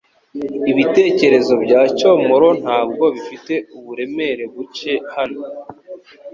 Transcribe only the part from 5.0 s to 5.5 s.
hano